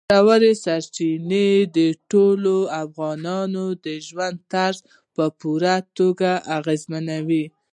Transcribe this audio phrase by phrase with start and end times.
[0.17, 1.79] ژورې سرچینې د
[2.11, 4.79] ټولو افغانانو د ژوند طرز
[5.15, 7.45] په پوره توګه اغېزمنوي.